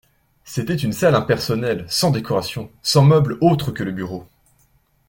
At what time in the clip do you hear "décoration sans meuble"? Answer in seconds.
2.09-3.37